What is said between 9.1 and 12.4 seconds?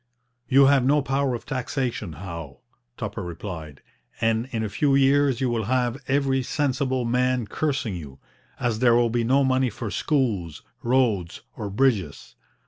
be no money for schools, roads, or bridges.